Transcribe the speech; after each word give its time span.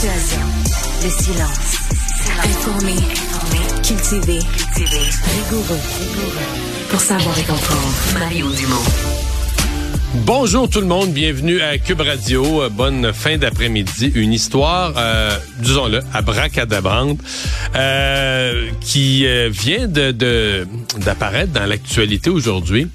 Silence. 0.00 1.76
Informé. 2.42 2.94
Cultivé. 3.86 4.38
Rigoureux. 4.78 5.78
Pour 6.88 6.98
savoir 6.98 7.38
et 7.38 7.42
comprendre. 7.42 7.94
Mario 8.18 8.46
Dumont. 8.50 8.82
Bonjour 10.24 10.70
tout 10.70 10.80
le 10.80 10.86
monde, 10.86 11.10
bienvenue 11.10 11.60
à 11.60 11.76
Cube 11.76 12.00
Radio. 12.00 12.62
Euh, 12.62 12.70
Bonne 12.70 13.12
fin 13.12 13.36
d'après-midi. 13.36 14.10
Une 14.14 14.32
histoire, 14.32 14.94
euh, 14.96 15.36
disons-le, 15.58 16.00
à 16.14 16.22
bracadabrante, 16.22 17.18
euh, 17.76 18.70
qui 18.80 19.26
euh, 19.26 19.50
vient 19.50 19.86
d'apparaître 19.86 21.52
dans 21.52 21.66
l'actualité 21.66 22.30
aujourd'hui. 22.30 22.88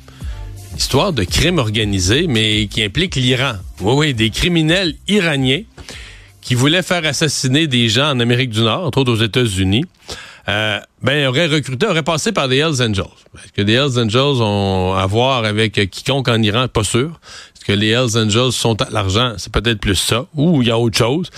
Histoire 0.76 1.14
de 1.14 1.24
crime 1.24 1.60
organisé, 1.60 2.26
mais 2.28 2.66
qui 2.66 2.82
implique 2.82 3.16
l'Iran. 3.16 3.58
Oui, 3.80 3.94
oui, 3.96 4.14
des 4.16 4.32
criminels 4.32 4.96
iraniens 5.08 5.62
qui 6.46 6.54
voulaient 6.54 6.84
faire 6.84 7.04
assassiner 7.06 7.66
des 7.66 7.90
gens 7.90 8.12
en 8.12 8.20
Amérique 8.20 8.52
du 8.52 8.62
Nord, 8.62 8.86
entre 8.86 9.00
autres 9.00 9.12
aux 9.12 9.24
États-Unis. 9.24 9.84
Euh, 10.48 10.80
ben, 11.06 11.28
auraient 11.28 11.48
recruté, 11.48 11.86
auraient 11.86 12.04
passé 12.04 12.32
par 12.32 12.48
des 12.48 12.58
Hells 12.58 12.82
Angels. 12.82 13.06
Est-ce 13.36 13.52
que 13.54 13.62
les 13.62 13.74
Hells 13.74 14.00
Angels 14.00 14.42
ont 14.42 14.94
à 14.94 15.06
voir 15.06 15.46
avec 15.46 15.74
quiconque 15.92 16.28
en 16.28 16.42
Iran? 16.42 16.68
Pas 16.68 16.84
sûr. 16.84 17.20
Est-ce 17.56 17.74
que 17.74 17.80
les 17.80 17.90
Hells 17.90 18.18
Angels 18.18 18.52
sont 18.52 18.82
à 18.82 18.90
l'argent? 18.90 19.34
C'est 19.38 19.52
peut-être 19.52 19.80
plus 19.80 19.96
ça. 19.96 20.26
Ou 20.36 20.62
il 20.62 20.68
y 20.68 20.72
a 20.72 20.78
autre 20.78 20.98
chose. 20.98 21.30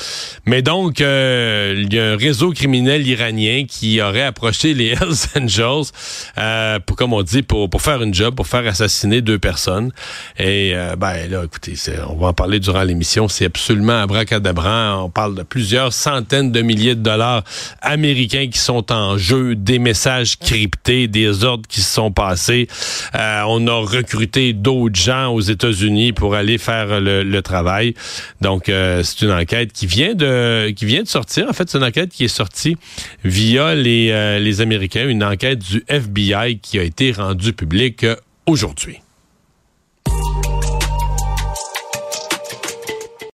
Mais 0.45 0.61
donc, 0.61 1.01
euh, 1.01 1.73
il 1.77 1.93
y 1.93 1.99
a 1.99 2.11
un 2.11 2.17
réseau 2.17 2.51
criminel 2.51 3.05
iranien 3.05 3.65
qui 3.67 4.01
aurait 4.01 4.23
approché 4.23 4.73
les 4.73 4.87
Hells 4.91 5.27
Angels 5.37 5.91
euh, 6.37 6.79
pour, 6.79 6.95
comme 6.95 7.13
on 7.13 7.23
dit, 7.23 7.43
pour, 7.43 7.69
pour 7.69 7.81
faire 7.81 8.01
une 8.01 8.13
job, 8.13 8.35
pour 8.35 8.47
faire 8.47 8.65
assassiner 8.67 9.21
deux 9.21 9.39
personnes. 9.39 9.91
Et 10.37 10.71
euh, 10.73 10.95
ben 10.95 11.29
là, 11.29 11.43
écoutez, 11.43 11.75
on 12.09 12.15
va 12.15 12.27
en 12.27 12.33
parler 12.33 12.59
durant 12.59 12.83
l'émission. 12.83 13.27
C'est 13.27 13.45
absolument 13.45 14.01
abracadabrant. 14.01 15.03
On 15.03 15.09
parle 15.09 15.35
de 15.35 15.43
plusieurs 15.43 15.93
centaines 15.93 16.51
de 16.51 16.61
milliers 16.61 16.95
de 16.95 17.03
dollars 17.03 17.43
américains 17.81 18.47
qui 18.47 18.59
sont 18.59 18.91
en 18.91 19.17
jeu, 19.17 19.56
des 19.63 19.79
messages 19.79 20.37
cryptés, 20.37 21.07
des 21.07 21.43
ordres 21.43 21.67
qui 21.67 21.81
se 21.81 21.93
sont 21.93 22.11
passés. 22.11 22.67
Euh, 23.15 23.43
on 23.47 23.67
a 23.67 23.73
recruté 23.73 24.53
d'autres 24.53 24.99
gens 24.99 25.33
aux 25.33 25.41
États-Unis 25.41 26.13
pour 26.13 26.35
aller 26.35 26.57
faire 26.57 26.99
le, 26.99 27.37
travail. 27.41 27.93
Donc, 28.41 28.67
euh, 28.67 29.03
c'est 29.03 29.21
une 29.23 29.31
enquête 29.31 29.71
qui 29.71 29.85
vient 29.85 30.15
de 30.15 30.71
qui 30.71 30.85
vient 30.85 31.03
de 31.03 31.07
sortir. 31.07 31.47
En 31.49 31.53
fait, 31.53 31.69
c'est 31.69 31.77
une 31.77 31.83
enquête 31.83 32.09
qui 32.09 32.25
est 32.25 32.29
sortie 32.29 32.77
via 33.23 33.75
les, 33.75 34.09
euh, 34.11 34.39
les 34.39 34.59
Américains, 34.61 35.07
une 35.07 35.23
enquête 35.23 35.59
du 35.59 35.83
FBI 35.87 36.59
qui 36.59 36.79
a 36.79 36.83
été 36.83 37.11
rendue 37.11 37.53
publique 37.53 38.05
aujourd'hui. 38.47 38.99